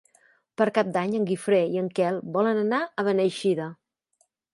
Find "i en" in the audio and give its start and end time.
1.73-1.91